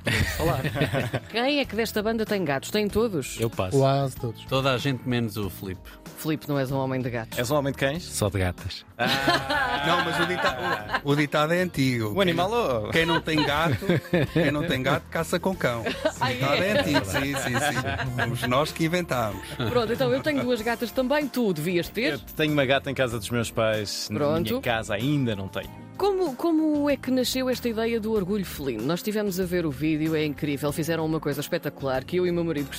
Vamos 0.05 0.27
falar. 0.37 0.61
Quem 1.31 1.59
é 1.59 1.65
que 1.65 1.75
desta 1.75 2.01
banda 2.03 2.25
tem 2.25 2.43
gatos? 2.45 2.69
Tem 2.71 2.87
todos? 2.87 3.37
Eu 3.39 3.49
passo. 3.49 3.77
Quase 3.77 4.15
todos. 4.15 4.43
Toda 4.45 4.73
a 4.73 4.77
gente 4.77 5.07
menos 5.07 5.35
o 5.37 5.49
Felipe. 5.49 5.81
Filipe, 6.17 6.47
não 6.47 6.57
és 6.57 6.71
um 6.71 6.77
homem 6.77 7.01
de 7.01 7.09
gatos. 7.09 7.37
És 7.37 7.51
um 7.51 7.55
homem 7.55 7.71
de 7.73 7.77
cães? 7.77 8.03
Só 8.03 8.29
de 8.29 8.39
gatas. 8.39 8.85
Não, 9.85 10.05
mas 10.05 10.19
o, 10.19 10.25
dita- 10.25 11.01
o- 11.03 11.11
o 11.11 11.15
ditado 11.15 11.53
é 11.53 11.61
antigo. 11.61 12.13
O 12.13 12.21
animal. 12.21 12.49
oh. 12.51 12.89
Quem 12.89 13.05
não 13.05 13.19
tem 13.21 13.43
gato, 13.43 13.85
quem 14.33 14.51
não 14.51 14.63
tem 14.63 14.81
gato, 14.81 15.03
caça 15.09 15.39
com 15.39 15.55
cão. 15.55 15.83
O 16.25 16.27
ditado 16.27 16.63
é 16.63 16.79
antigo, 16.79 17.05
sim, 17.05 17.35
sim, 17.35 17.53
sim. 17.59 18.15
Fomos 18.21 18.41
nós 18.47 18.71
que 18.71 18.85
inventámos. 18.85 19.41
Pronto, 19.69 19.91
então 19.93 20.11
eu 20.13 20.21
tenho 20.21 20.41
duas 20.41 20.61
gatas 20.61 20.89
também, 20.91 21.27
tu 21.27 21.53
devias 21.53 21.89
ter. 21.89 22.13
Eu 22.13 22.19
tenho 22.19 22.53
uma 22.53 22.65
gata 22.65 22.89
em 22.89 22.93
casa 22.95 23.19
dos 23.19 23.29
meus 23.29 23.51
pais. 23.51 24.07
Na 24.09 24.17
Pronto. 24.19 24.49
minha 24.49 24.61
casa 24.61 24.95
ainda 24.95 25.35
não 25.35 25.47
tenho. 25.47 25.84
Como, 25.97 26.35
como 26.35 26.89
é 26.89 26.97
que 26.97 27.09
nasceu 27.09 27.49
esta 27.49 27.69
ideia 27.69 27.99
do 28.01 28.11
orgulho 28.11 28.45
felino? 28.45 28.83
Nós 28.83 28.99
estivemos 28.99 29.39
a 29.39 29.45
ver 29.45 29.65
o 29.65 29.71
vídeo, 29.71 30.13
é 30.13 30.25
incrível, 30.25 30.71
fizeram 30.73 31.05
uma 31.05 31.21
coisa 31.21 31.39
espetacular 31.39 32.03
que 32.03 32.17
eu 32.17 32.27
e 32.27 32.31
o 32.31 32.33
meu 32.33 32.43
marido 32.43 32.69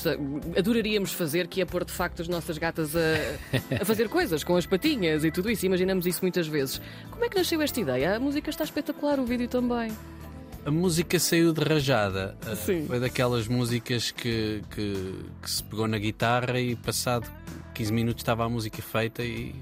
adoraríamos 0.56 1.14
fazer, 1.14 1.46
que 1.46 1.62
é 1.62 1.64
pôr 1.64 1.84
de 1.84 1.92
facto 1.92 2.20
as 2.20 2.28
nossas 2.28 2.58
gatas 2.58 2.94
a, 2.94 3.80
a 3.80 3.84
fazer 3.86 4.10
coisas 4.10 4.44
com 4.44 4.54
as 4.56 4.66
patinhas 4.66 5.24
e 5.24 5.30
tudo 5.30 5.50
isso. 5.50 5.64
Imaginamos 5.64 6.06
isso 6.06 6.20
muitas 6.20 6.46
vezes. 6.46 6.80
Como 7.10 7.24
é 7.24 7.28
que 7.28 7.36
nasceu 7.38 7.60
esta 7.62 7.80
ideia? 7.80 8.16
A 8.16 8.20
música 8.20 8.50
está 8.50 8.64
espetacular, 8.64 9.18
o 9.18 9.24
vídeo 9.24 9.48
também. 9.48 9.90
A 10.66 10.70
música 10.70 11.18
saiu 11.18 11.52
de 11.52 11.62
rajada. 11.62 12.36
Uh, 12.44 12.56
Sim. 12.56 12.86
Foi 12.86 13.00
daquelas 13.00 13.48
músicas 13.48 14.10
que, 14.10 14.62
que, 14.74 15.14
que 15.40 15.50
se 15.50 15.62
pegou 15.62 15.88
na 15.88 15.96
guitarra 15.96 16.60
e 16.60 16.76
passado 16.76 17.30
15 17.76 17.92
minutos 17.92 18.22
estava 18.22 18.42
a 18.44 18.48
música 18.48 18.80
feita 18.80 19.22
e 19.22 19.54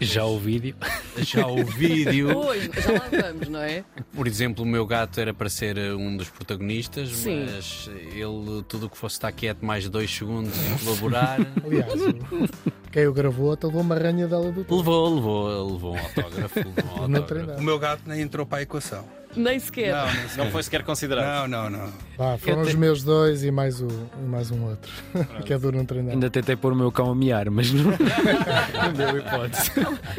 Já 0.00 0.24
o 0.24 0.38
vídeo. 0.38 0.76
já 1.18 1.46
o 1.48 1.64
vídeo. 1.64 2.28
Pois, 2.32 2.64
já 2.64 2.92
lá 2.92 3.08
vamos, 3.32 3.48
não 3.48 3.60
é? 3.60 3.82
Por 4.14 4.28
exemplo, 4.28 4.62
o 4.62 4.66
meu 4.66 4.86
gato 4.86 5.18
era 5.20 5.34
para 5.34 5.48
ser 5.48 5.76
uh, 5.76 5.96
um 5.96 6.16
dos 6.16 6.28
protagonistas, 6.28 7.08
Sim. 7.10 7.46
mas 7.52 7.90
ele, 8.14 8.62
tudo 8.68 8.86
o 8.86 8.90
que 8.90 8.96
fosse 8.96 9.16
estar 9.16 9.32
quieto 9.32 9.64
mais 9.66 9.82
de 9.84 9.90
dois 9.90 10.08
segundos 10.14 10.52
e 10.54 10.84
colaborar, 10.84 11.38
Aliás, 11.64 11.92
quem 12.92 13.06
o 13.08 13.12
gravou 13.12 13.52
até 13.52 13.66
levou 13.66 13.82
uma 13.82 13.96
ranha 13.96 14.28
dela 14.28 14.52
do 14.52 14.62
tempo. 14.62 14.76
levou, 14.76 15.14
levou, 15.16 15.72
levou 15.72 15.94
um 15.94 15.98
autógrafo. 15.98 16.58
Levou 16.60 16.98
um 17.08 17.16
autógrafo. 17.16 17.60
O 17.60 17.62
meu 17.64 17.78
gato 17.78 18.02
nem 18.06 18.20
entrou 18.20 18.46
para 18.46 18.58
a 18.58 18.62
equação. 18.62 19.04
Nem 19.36 19.58
sequer. 19.58 19.92
Não, 19.94 20.06
nem 20.06 20.28
sequer. 20.28 20.44
Não 20.44 20.50
foi 20.50 20.62
sequer 20.62 20.82
considerado. 20.82 21.48
não, 21.48 21.70
não, 21.70 21.78
não. 21.78 21.92
Vá, 22.16 22.38
foram 22.38 22.58
Eu 22.58 22.62
os 22.62 22.70
te- 22.70 22.76
meus 22.76 23.02
dois 23.02 23.44
e 23.44 23.50
mais, 23.50 23.80
o, 23.80 23.88
e 24.18 24.26
mais 24.26 24.50
um 24.50 24.64
outro. 24.64 24.90
que 25.44 25.52
é 25.52 25.58
duro 25.58 25.76
não 25.76 25.84
treinar. 25.84 26.14
Ainda 26.14 26.30
tentei 26.30 26.56
pôr 26.56 26.72
o 26.72 26.76
meu 26.76 26.90
cão 26.90 27.10
a 27.10 27.14
miar, 27.14 27.50
mas 27.50 27.70
não, 27.72 27.84
não 27.92 28.92
deu 28.94 29.18
hipótese. 29.18 29.70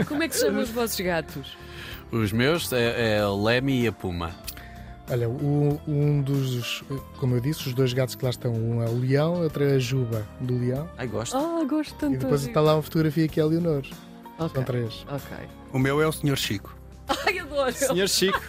Como 0.08 0.24
é 0.24 0.28
que 0.28 0.36
se 0.36 0.46
chamam 0.46 0.62
os 0.62 0.70
vossos 0.70 1.00
gatos? 1.00 1.58
Os 2.12 2.32
meus 2.32 2.72
é, 2.72 3.18
é 3.18 3.26
o 3.26 3.44
Lemmy 3.44 3.82
e 3.84 3.88
a 3.88 3.92
Puma. 3.92 4.32
Olha, 5.10 5.30
o- 5.30 5.80
um 5.88 6.22
dos, 6.22 6.84
como 7.18 7.36
eu 7.36 7.40
disse, 7.40 7.68
os 7.68 7.74
dois 7.74 7.94
gatos 7.94 8.14
que 8.16 8.24
lá 8.26 8.30
estão, 8.30 8.52
um 8.54 8.84
é 8.84 8.88
o 8.90 8.98
leão, 9.00 9.42
outro 9.42 9.64
é 9.64 9.76
a 9.76 9.80
juba 9.80 10.26
do 10.42 10.58
leão. 10.60 10.90
Ai, 10.98 11.08
gosto. 11.08 11.36
Ah, 11.38 11.64
gosto 11.68 11.96
tanto. 11.96 12.16
E 12.16 12.18
depois 12.18 12.42
de- 12.42 12.48
está 12.50 12.60
lá 12.62 12.76
uma 12.76 12.82
fotografia 12.84 13.28
que 13.28 13.40
é 13.40 13.44
a 13.44 13.46
Leonor. 13.46 13.84
Ok, 14.38 14.52
São 14.54 14.64
três. 14.64 15.06
ok. 15.10 15.38
O 15.74 15.80
meu 15.80 16.02
é 16.02 16.08
o 16.08 16.12
Sr. 16.12 16.36
Chico. 16.38 16.76
Ai, 17.26 17.40
adoro. 17.40 17.72
Senhor 17.72 18.08
Chico. 18.10 18.40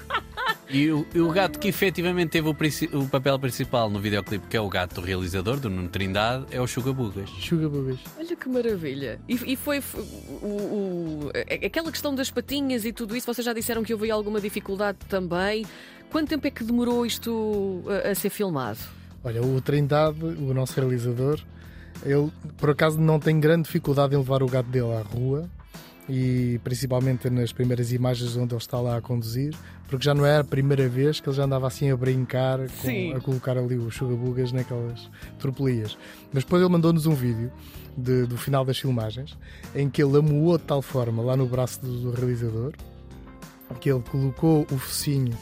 E 0.70 0.90
o, 0.90 1.06
e 1.14 1.20
o 1.20 1.30
gato 1.30 1.58
que 1.58 1.68
efetivamente 1.68 2.30
teve 2.30 2.48
o, 2.48 2.52
o 2.52 3.08
papel 3.08 3.38
principal 3.38 3.88
no 3.88 3.98
videoclipe, 3.98 4.46
que 4.48 4.56
é 4.56 4.60
o 4.60 4.68
gato 4.68 4.96
do 4.96 5.00
realizador, 5.00 5.58
do 5.58 5.70
Nuno 5.70 5.88
Trindade, 5.88 6.44
é 6.50 6.60
o 6.60 6.66
Chugabugas. 6.66 7.30
Sugar 7.40 7.70
Boobies. 7.70 8.00
Olha 8.18 8.36
que 8.36 8.48
maravilha. 8.50 9.18
E, 9.26 9.52
e 9.52 9.56
foi 9.56 9.82
o, 10.42 11.30
aquela 11.64 11.90
questão 11.90 12.14
das 12.14 12.30
patinhas 12.30 12.84
e 12.84 12.92
tudo 12.92 13.16
isso, 13.16 13.32
vocês 13.32 13.44
já 13.44 13.54
disseram 13.54 13.82
que 13.82 13.94
houve 13.94 14.06
aí 14.06 14.10
alguma 14.10 14.40
dificuldade 14.40 14.98
também. 15.08 15.64
Quanto 16.10 16.28
tempo 16.28 16.46
é 16.46 16.50
que 16.50 16.62
demorou 16.62 17.06
isto 17.06 17.82
a, 18.04 18.10
a 18.10 18.14
ser 18.14 18.28
filmado? 18.28 18.78
Olha, 19.24 19.42
o 19.42 19.60
Trindade, 19.62 20.22
o 20.22 20.52
nosso 20.52 20.78
realizador, 20.78 21.40
ele 22.04 22.30
por 22.58 22.70
acaso 22.70 23.00
não 23.00 23.18
tem 23.18 23.40
grande 23.40 23.62
dificuldade 23.64 24.14
em 24.14 24.18
levar 24.18 24.42
o 24.42 24.46
gato 24.46 24.68
dele 24.68 24.92
à 24.92 25.00
rua 25.00 25.48
e 26.08 26.58
principalmente 26.64 27.28
nas 27.28 27.52
primeiras 27.52 27.92
imagens 27.92 28.36
onde 28.36 28.54
ele 28.54 28.60
está 28.62 28.80
lá 28.80 28.96
a 28.96 29.00
conduzir, 29.00 29.54
porque 29.88 30.04
já 30.04 30.14
não 30.14 30.24
é 30.24 30.38
a 30.38 30.44
primeira 30.44 30.88
vez 30.88 31.20
que 31.20 31.28
ele 31.28 31.36
já 31.36 31.44
andava 31.44 31.66
assim 31.66 31.90
a 31.90 31.96
brincar, 31.96 32.58
com, 32.80 33.16
a 33.16 33.20
colocar 33.20 33.58
ali 33.58 33.76
os 33.76 33.92
chugabugas 33.94 34.50
naquelas 34.52 35.10
tropelias. 35.38 35.98
Mas 36.32 36.44
depois 36.44 36.62
ele 36.62 36.70
mandou-nos 36.72 37.04
um 37.06 37.14
vídeo 37.14 37.50
de- 37.96 38.24
do 38.26 38.36
final 38.38 38.64
das 38.64 38.78
filmagens 38.78 39.36
em 39.74 39.88
que 39.90 40.02
ele 40.02 40.16
amuou 40.18 40.56
de 40.56 40.64
tal 40.64 40.80
forma 40.80 41.22
lá 41.22 41.36
no 41.36 41.46
braço 41.46 41.80
do, 41.82 42.00
do 42.00 42.10
realizador 42.12 42.72
que 43.80 43.90
ele 43.90 44.02
colocou 44.10 44.66
o 44.72 44.78
focinho 44.78 45.36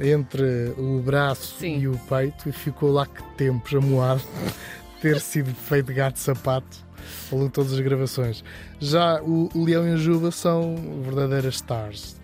entre 0.00 0.72
o 0.78 0.98
braço 1.04 1.56
Sim. 1.58 1.78
e 1.80 1.88
o 1.88 1.98
peito 2.08 2.48
e 2.48 2.52
ficou 2.52 2.90
lá 2.90 3.04
que 3.06 3.22
tempos 3.36 3.74
amoado 3.74 4.22
ter 5.02 5.20
sido 5.20 5.54
feito 5.54 5.92
gato 5.92 6.18
sapato 6.18 6.85
ao 7.30 7.38
longo 7.38 7.48
de 7.48 7.54
todas 7.54 7.72
as 7.72 7.80
gravações. 7.80 8.44
Já 8.78 9.20
o, 9.22 9.48
o 9.54 9.64
Leão 9.64 9.86
e 9.88 9.92
a 9.92 9.96
Juba 9.96 10.30
são 10.30 10.74
verdadeiras 11.02 11.56
stars. 11.56 12.16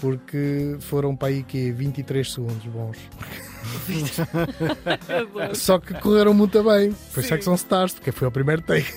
Porque 0.00 0.76
foram 0.80 1.16
para 1.16 1.28
aí 1.28 1.42
que 1.42 1.72
23 1.72 2.30
segundos 2.30 2.66
bons. 2.66 2.98
Só 5.56 5.78
que 5.78 5.94
correram 5.94 6.34
muito 6.34 6.62
bem. 6.62 6.94
Isso 7.16 7.32
é 7.32 7.38
que 7.38 7.44
são 7.44 7.54
stars, 7.54 7.94
porque 7.94 8.12
foi 8.12 8.28
o 8.28 8.30
primeiro 8.30 8.60
take. 8.60 8.92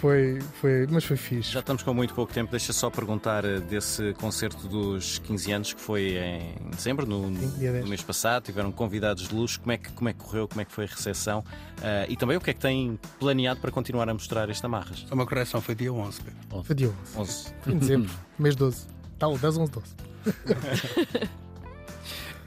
Foi, 0.00 0.38
foi, 0.60 0.86
mas 0.90 1.04
foi 1.04 1.18
fixe. 1.18 1.52
Já 1.52 1.60
estamos 1.60 1.82
com 1.82 1.92
muito 1.92 2.14
pouco 2.14 2.32
tempo. 2.32 2.50
Deixa 2.50 2.72
só 2.72 2.88
perguntar 2.88 3.44
eh, 3.44 3.60
desse 3.60 4.14
concerto 4.14 4.66
dos 4.66 5.18
15 5.18 5.52
anos 5.52 5.72
que 5.74 5.80
foi 5.80 6.16
em 6.16 6.70
dezembro, 6.74 7.04
no, 7.04 7.26
Sim, 7.26 7.58
dia 7.58 7.70
10. 7.72 7.84
no 7.84 7.90
mês 7.90 8.02
passado. 8.02 8.44
Tiveram 8.44 8.72
convidados 8.72 9.28
de 9.28 9.34
luxo. 9.34 9.60
Como 9.60 9.72
é 9.72 9.76
que, 9.76 9.92
como 9.92 10.08
é 10.08 10.14
que 10.14 10.18
correu? 10.20 10.48
Como 10.48 10.58
é 10.58 10.64
que 10.64 10.72
foi 10.72 10.84
a 10.84 10.88
recepção? 10.88 11.44
Ah, 11.82 12.06
e 12.08 12.16
também 12.16 12.34
o 12.38 12.40
que 12.40 12.48
é 12.48 12.54
que 12.54 12.60
têm 12.60 12.98
planeado 13.18 13.60
para 13.60 13.70
continuar 13.70 14.08
a 14.08 14.14
mostrar 14.14 14.48
este 14.48 14.64
Amarras? 14.64 15.04
Só 15.06 15.14
uma 15.14 15.26
correção, 15.26 15.60
foi 15.60 15.74
dia 15.74 15.92
11. 15.92 16.20
Pedro. 16.22 16.64
Foi 16.64 16.74
dia 16.74 16.88
11. 16.88 17.18
11. 17.18 17.54
Foi 17.60 17.72
em 17.74 17.78
dezembro, 17.78 18.10
mês 18.38 18.56
12. 18.56 18.86
Tá, 19.18 19.28
10, 19.28 19.44
11, 19.58 19.70
12. 19.70 19.94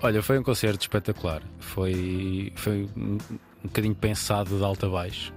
Olha, 0.02 0.24
foi 0.24 0.40
um 0.40 0.44
concerto 0.44 0.82
espetacular. 0.82 1.44
Foi, 1.60 2.52
foi 2.56 2.90
um, 2.98 3.18
um 3.64 3.68
bocadinho 3.68 3.94
pensado 3.94 4.58
de 4.58 4.64
alto 4.64 4.88
a 4.88 4.90
baixo. 4.90 5.32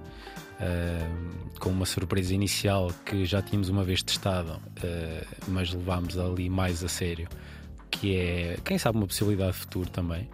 Ah, 0.59 1.09
com 1.59 1.69
uma 1.69 1.85
surpresa 1.85 2.33
inicial 2.33 2.91
que 3.05 3.25
já 3.25 3.41
tínhamos 3.41 3.69
uma 3.69 3.83
vez 3.83 4.01
testado, 4.01 4.59
ah, 4.83 5.25
mas 5.47 5.73
levámos 5.73 6.17
ali 6.17 6.49
mais 6.49 6.83
a 6.83 6.87
sério, 6.87 7.27
que 7.89 8.15
é, 8.15 8.57
quem 8.63 8.77
sabe, 8.77 8.97
uma 8.97 9.07
possibilidade 9.07 9.53
de 9.53 9.57
futuro 9.59 9.89
também, 9.89 10.29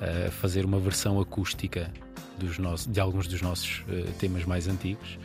ah, 0.00 0.30
fazer 0.30 0.64
uma 0.64 0.78
versão 0.78 1.20
acústica 1.20 1.90
dos 2.38 2.58
nossos, 2.58 2.86
de 2.86 3.00
alguns 3.00 3.26
dos 3.26 3.40
nossos 3.40 3.84
ah, 3.88 4.10
temas 4.18 4.44
mais 4.44 4.68
antigos. 4.68 5.18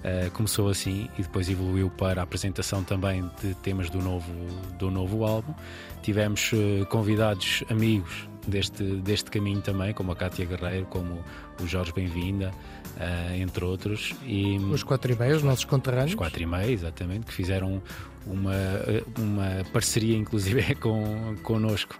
Uh, 0.00 0.30
começou 0.30 0.70
assim 0.70 1.10
e 1.18 1.22
depois 1.22 1.50
evoluiu 1.50 1.90
para 1.90 2.22
a 2.22 2.24
apresentação 2.24 2.82
também 2.82 3.30
de 3.42 3.54
temas 3.56 3.90
do 3.90 4.00
novo, 4.00 4.32
do 4.78 4.90
novo 4.90 5.26
álbum. 5.26 5.52
Tivemos 6.02 6.52
uh, 6.54 6.86
convidados 6.86 7.62
amigos 7.68 8.29
deste, 8.46 8.82
deste 8.82 9.30
caminho 9.30 9.60
também, 9.60 9.92
como 9.92 10.12
a 10.12 10.16
Cátia 10.16 10.44
Guerreiro, 10.44 10.86
como 10.86 11.22
o 11.60 11.66
Jorge 11.66 11.92
Bem-vinda, 11.92 12.50
uh, 12.96 13.34
entre 13.34 13.64
outros. 13.64 14.14
E, 14.24 14.58
Os 14.58 14.82
4 14.82 15.12
e 15.12 15.16
meia, 15.16 15.36
os 15.36 15.42
nossos 15.42 15.64
conterrâneos. 15.64 16.12
os 16.12 16.16
quatro 16.16 16.42
e 16.42 16.46
meio, 16.46 16.70
exatamente, 16.70 17.26
que 17.26 17.32
fizeram 17.32 17.82
uma, 18.26 18.52
uma 19.18 19.64
parceria, 19.72 20.16
inclusive, 20.16 20.74
com, 20.76 21.36
connosco 21.42 21.98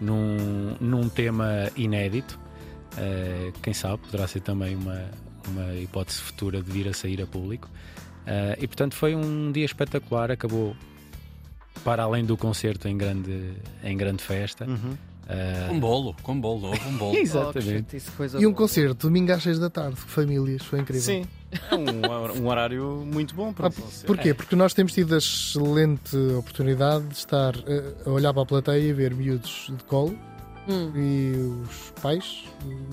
num, 0.00 0.76
num 0.80 1.08
tema 1.08 1.70
inédito. 1.76 2.38
Uh, 2.92 3.52
quem 3.60 3.74
sabe 3.74 3.98
poderá 4.04 4.28
ser 4.28 4.40
também 4.40 4.76
uma, 4.76 5.10
uma 5.48 5.74
hipótese 5.74 6.20
futura 6.20 6.62
de 6.62 6.70
vir 6.70 6.88
a 6.88 6.92
sair 6.92 7.20
a 7.22 7.26
público. 7.26 7.68
Uh, 8.24 8.56
e 8.58 8.66
portanto 8.66 8.94
foi 8.94 9.14
um 9.14 9.52
dia 9.52 9.64
espetacular, 9.64 10.30
acabou 10.30 10.74
para 11.84 12.04
além 12.04 12.24
do 12.24 12.36
concerto 12.36 12.88
em 12.88 12.96
grande, 12.96 13.52
em 13.82 13.96
grande 13.96 14.22
festa. 14.22 14.64
Uhum. 14.64 14.96
Uh, 15.24 15.68
Com 15.68 15.80
bolo, 15.80 16.16
com 16.22 16.40
bolo, 16.40 16.66
houve 16.68 16.86
um 16.88 16.96
bolo. 16.98 17.16
Exatamente. 17.18 17.96
Isso, 17.96 18.12
coisa 18.12 18.36
E 18.38 18.46
um 18.46 18.50
boa. 18.50 18.54
concerto, 18.62 19.06
domingo 19.08 19.32
às 19.32 19.42
6 19.42 19.58
da 19.58 19.70
tarde, 19.70 19.96
famílias, 19.96 20.62
foi 20.62 20.80
incrível. 20.80 21.02
Sim, 21.02 21.24
é 21.70 21.74
um, 21.74 22.10
hor- 22.10 22.30
um 22.32 22.46
horário 22.48 23.02
muito 23.10 23.34
bom 23.34 23.52
para 23.52 23.68
Ah, 23.68 23.70
um. 23.70 24.06
Porquê? 24.06 24.34
Porque 24.34 24.54
nós 24.54 24.74
temos 24.74 24.92
tido 24.92 25.14
a 25.14 25.18
excelente 25.18 26.16
oportunidade 26.38 27.06
de 27.06 27.14
estar 27.14 27.54
eh, 27.66 27.94
a 28.04 28.10
olhar 28.10 28.32
para 28.34 28.42
a 28.42 28.46
plateia 28.46 28.80
e 28.82 28.92
ver 28.92 29.14
miúdos 29.14 29.70
de 29.74 29.82
colo 29.84 30.14
Hum. 30.66 30.90
e 30.96 31.32
os 31.62 31.92
pais 32.00 32.44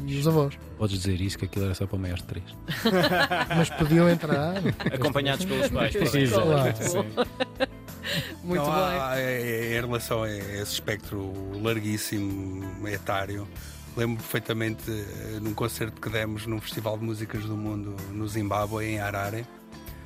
e 0.06 0.18
os 0.18 0.28
avós. 0.28 0.58
Podes 0.78 0.98
dizer 1.02 1.22
isso, 1.22 1.38
que 1.40 1.46
aquilo 1.46 1.66
era 1.66 1.74
só 1.74 1.86
para 1.88 1.98
maiores 1.98 2.22
de 2.22 2.28
três. 2.28 2.46
Mas 3.56 3.70
podiam 3.70 4.10
entrar. 4.10 4.56
Acompanhados 4.94 5.46
pelos 5.46 5.70
pais. 5.70 5.96
Muito 5.96 6.30
provavelmente. 6.34 7.78
Muito 8.44 8.64
Não, 8.64 8.66
bem. 8.66 8.74
há- 9.00 9.14
é- 9.20 9.42
é- 9.42 9.78
em 9.78 9.82
relação 9.82 10.24
a 10.24 10.30
esse 10.30 10.74
espectro 10.74 11.34
larguíssimo 11.62 12.88
etário, 12.88 13.48
lembro 13.96 14.18
perfeitamente 14.24 14.84
eh, 14.90 15.40
num 15.42 15.54
concerto 15.54 16.02
que 16.02 16.10
demos 16.10 16.46
num 16.46 16.60
Festival 16.60 16.98
de 16.98 17.04
Músicas 17.06 17.44
do 17.46 17.56
Mundo 17.56 17.96
no 18.12 18.28
Zimbábue, 18.28 18.86
em 18.86 19.00
Harare. 19.00 19.46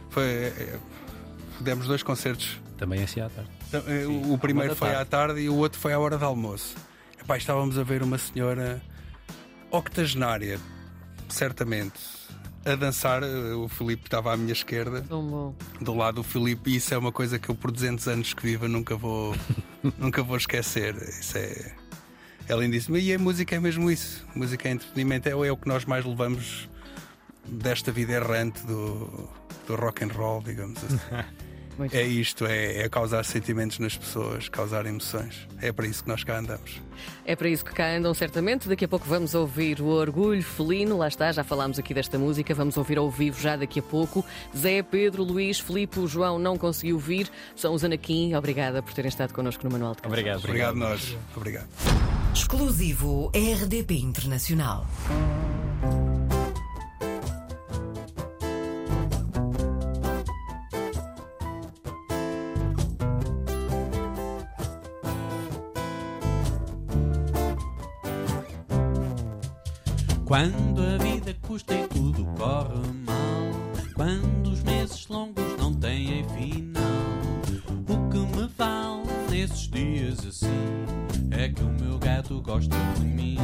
Foi, 0.10 0.24
eh, 0.24 0.80
demos 1.62 1.88
dois 1.88 2.04
concertos. 2.04 2.60
Também 2.78 3.04
assim 3.04 3.22
à 3.22 3.30
tarde. 3.30 3.50
Então, 3.70 3.84
eh, 3.88 4.04
Sim, 4.06 4.32
o 4.34 4.38
primeiro 4.38 4.76
foi 4.76 4.90
tarde. 4.90 5.02
à 5.02 5.06
tarde 5.06 5.40
e 5.42 5.50
o 5.50 5.56
outro 5.56 5.80
foi 5.80 5.94
à 5.94 6.00
hora 6.00 6.18
de 6.18 6.24
almoço. 6.24 6.76
Epá, 7.22 7.38
estávamos 7.38 7.78
a 7.78 7.84
ver 7.84 8.04
uma 8.04 8.18
senhora 8.18 8.82
octogenária, 9.72 10.60
certamente, 11.30 12.00
a 12.66 12.76
dançar. 12.76 13.24
O 13.24 13.68
Filipe 13.68 14.06
estava 14.06 14.34
à 14.34 14.38
minha 14.38 14.54
esquerda, 14.54 15.02
do 15.80 15.94
lado 15.94 16.16
do 16.16 16.24
Filipe, 16.24 16.72
e 16.72 16.76
isso 16.78 16.94
é 16.94 16.98
uma 16.98 17.12
coisa 17.12 17.38
que 17.38 17.50
eu, 17.50 17.56
por 17.56 17.72
200 17.72 18.08
anos 18.08 18.34
que 18.34 18.42
viva, 18.42 18.68
nunca 18.68 18.96
vou, 18.96 19.36
nunca 19.98 20.24
vou 20.24 20.36
esquecer. 20.36 20.96
Isso 20.96 21.38
é, 21.38 21.72
é 22.50 22.56
lindíssimo. 22.56 22.98
E 22.98 23.14
a 23.14 23.20
música 23.20 23.56
é 23.56 23.60
mesmo 23.60 23.90
isso. 23.90 24.26
música 24.36 24.68
é 24.68 24.72
entretenimento, 24.72 25.30
é, 25.30 25.32
é 25.32 25.52
o 25.52 25.58
que 25.58 25.68
nós 25.68 25.86
mais 25.86 26.04
levamos 26.04 26.70
desta 27.48 27.92
vida 27.92 28.14
errante 28.14 28.66
do, 28.66 29.30
do 29.68 29.76
rock 29.76 30.04
and 30.04 30.10
roll, 30.14 30.42
digamos 30.42 30.84
assim. 30.84 31.00
Muito 31.78 31.94
É 31.96 32.04
bom. 32.04 32.10
isto, 32.10 32.46
é, 32.46 32.84
é 32.84 32.90
causar 32.90 33.24
sentimentos 33.26 33.80
nas 33.80 33.98
pessoas, 33.98 34.48
causar 34.50 34.86
emoções. 34.86 35.48
É 35.62 35.72
para 35.72 35.86
isso 35.86 36.04
que 36.04 36.10
nós 36.10 36.24
cá 36.24 36.38
andamos. 36.40 36.82
É 37.26 37.36
para 37.36 37.50
isso 37.50 37.66
que 37.66 37.74
cá 37.74 37.88
andam, 37.96 38.14
certamente. 38.14 38.70
Daqui 38.70 38.86
a 38.86 38.88
pouco 38.88 39.06
vamos 39.08 39.34
ouvir 39.36 39.82
o 39.82 39.88
Orgulho 39.88 40.42
Felino. 40.42 40.98
Lá 40.98 41.08
está, 41.08 41.32
já 41.32 41.44
falámos 41.44 41.78
aqui 41.78 41.94
desta 41.94 42.18
música. 42.18 42.54
Vamos 42.54 42.78
ouvir 42.78 42.98
ao 42.98 43.10
vivo 43.12 43.40
já 43.42 43.56
daqui 43.58 43.80
a 43.80 43.84
pouco. 43.84 44.24
Zé, 44.56 44.82
Pedro, 44.82 45.24
Luís, 45.24 45.60
Filipe, 45.60 46.00
o 46.00 46.08
João 46.08 46.40
não 46.40 46.58
conseguiu 46.58 46.98
vir. 46.98 47.30
São 47.56 47.74
os 47.74 47.84
Anaquim. 47.84 48.34
Obrigada 48.36 48.82
por 48.82 48.94
terem 48.94 49.10
estado 49.10 49.34
connosco 49.34 49.64
no 49.66 49.72
Manual 49.72 49.96
de 49.96 50.02
Canções. 50.02 50.20
Obrigado. 50.20 50.44
Obrigado, 50.46 50.76
nós. 50.76 51.18
Obrigado. 51.36 51.68
Exclusivo 52.34 53.32
RDP 53.36 53.96
Internacional. 53.96 54.86
Quando 70.36 70.82
a 70.82 70.98
vida 70.98 71.34
custa 71.48 71.74
e 71.74 71.88
tudo 71.88 72.26
corre 72.38 72.76
mal, 73.06 73.94
quando 73.94 74.52
os 74.52 74.62
meses 74.64 75.08
longos 75.08 75.58
não 75.58 75.74
têm 75.74 76.26
final, 76.26 76.84
o 77.88 78.10
que 78.10 78.18
me 78.18 78.46
vale 78.58 79.32
nesses 79.32 79.70
dias 79.70 80.26
assim 80.26 80.50
é 81.32 81.48
que 81.48 81.64
o 81.64 81.70
meu 81.70 81.98
gato 81.98 82.42
gosta 82.42 82.76
de 82.98 83.06
mim. 83.06 83.38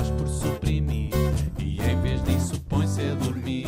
Faz 0.00 0.10
por 0.10 0.28
suprimir. 0.28 1.10
E 1.58 1.80
em 1.80 2.00
vez 2.00 2.22
disso 2.24 2.60
põe-se 2.62 3.02
a 3.02 3.14
dormir. 3.14 3.66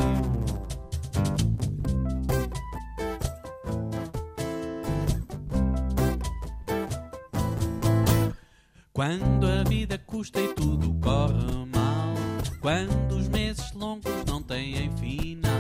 Quando 8.93 9.47
a 9.47 9.65
vida 9.65 9.99
custa 9.99 10.41
e 10.41 10.49
tudo 10.55 10.95
corre 11.01 11.33
mal 11.75 12.15
Quando 12.61 13.17
os 13.17 13.27
meses 13.27 13.73
longos 13.73 14.12
não 14.27 14.43
têm 14.43 14.91
final 14.97 15.51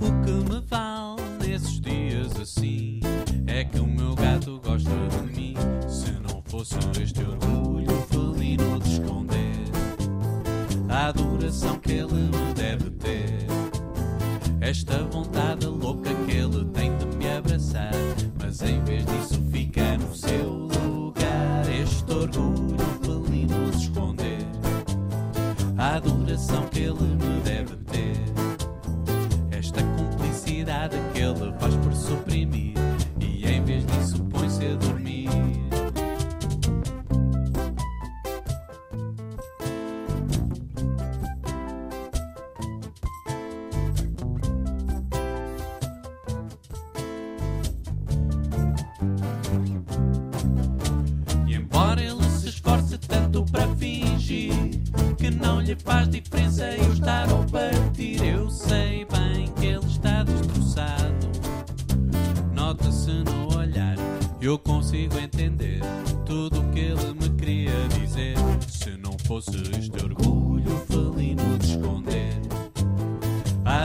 O 0.00 0.24
que 0.24 0.52
me 0.52 0.60
vale 0.60 1.22
nesses 1.40 1.80
dias 1.80 2.38
assim 2.38 2.75
Esta 14.88 15.02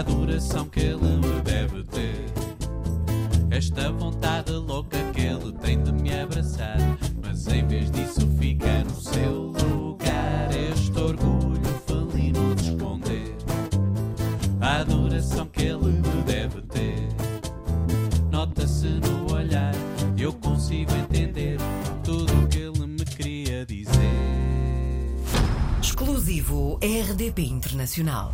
adoração 0.01 0.65
que 0.65 0.79
ele 0.79 1.17
me 1.17 1.41
deve 1.41 1.83
ter. 1.83 2.25
Esta 3.51 3.91
vontade 3.91 4.51
louca 4.51 4.97
que 5.13 5.21
ele 5.21 5.51
tem 5.61 5.81
de 5.81 5.91
me 5.91 6.19
abraçar, 6.19 6.77
mas 7.23 7.47
em 7.47 7.65
vez 7.67 7.91
disso 7.91 8.27
fica 8.39 8.83
no 8.83 8.99
seu 8.99 9.31
lugar. 9.31 10.49
Este 10.71 10.97
orgulho 10.97 11.61
felino 11.85 12.55
de 12.55 12.69
esconder 12.71 13.35
a 14.59 14.77
adoração 14.77 15.45
que 15.47 15.65
ele 15.65 15.85
me 15.85 16.23
deve 16.25 16.61
ter. 16.63 17.07
Nota-se 18.31 18.87
no 18.87 19.33
olhar, 19.33 19.75
eu 20.17 20.33
consigo 20.33 20.91
entender 20.95 21.57
tudo 22.03 22.43
o 22.43 22.47
que 22.47 22.57
ele 22.57 22.87
me 22.87 23.05
queria 23.05 23.65
dizer. 23.67 23.91
Exclusivo 25.79 26.79
RDP 26.81 27.43
Internacional. 27.43 28.33